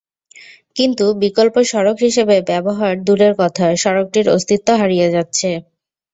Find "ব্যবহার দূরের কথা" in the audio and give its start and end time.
2.49-3.65